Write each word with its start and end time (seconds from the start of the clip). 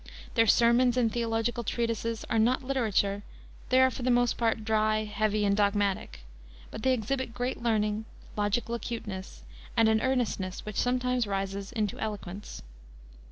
Their 0.33 0.47
sermons 0.47 0.97
and 0.97 1.11
theological 1.13 1.63
treatises 1.63 2.25
are 2.27 2.39
not 2.39 2.63
literature, 2.63 3.21
they 3.69 3.79
are 3.81 3.91
for 3.91 4.01
the 4.01 4.09
most 4.09 4.35
part 4.35 4.63
dry, 4.65 5.03
heavy, 5.03 5.45
and 5.45 5.55
dogmatic, 5.55 6.21
but 6.71 6.81
they 6.81 6.91
exhibit 6.91 7.35
great 7.35 7.61
learning, 7.61 8.05
logical 8.35 8.73
acuteness, 8.73 9.43
and 9.77 9.87
an 9.87 10.01
earnestness 10.01 10.65
which 10.65 10.77
sometimes 10.81 11.27
rises 11.27 11.71
into 11.73 11.99
eloquence. 11.99 12.63